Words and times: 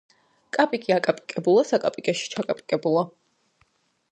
კაპიკი 0.59 0.95
აკაპიკებულა 0.95 1.65
საკაპეში 1.73 2.33
ჩაკაპიკებულა 2.33 3.05